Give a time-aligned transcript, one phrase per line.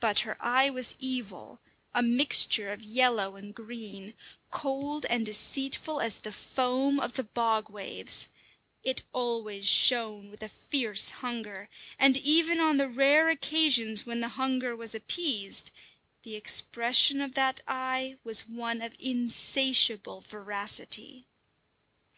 [0.00, 1.60] But her eye was evil,
[1.92, 4.14] a mixture of yellow and green,
[4.50, 8.30] cold and deceitful as the foam of the bog waves;
[8.82, 11.68] it always shone with a fierce hunger,
[11.98, 15.72] and even on the rare occasions when the hunger was appeased,
[16.22, 21.26] the expression of that eye was one of insatiable voracity.